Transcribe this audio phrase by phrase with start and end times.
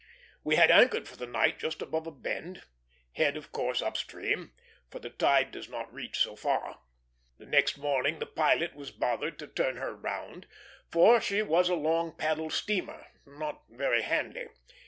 [0.43, 2.63] We had anchored for the night just above a bend,
[3.13, 4.51] head of course up stream,
[4.89, 6.79] for the tide does not reach so far.
[7.37, 10.47] The next morning the pilot was bothered to turn her round,
[10.91, 14.47] for she was a long paddle steamer, not very handy.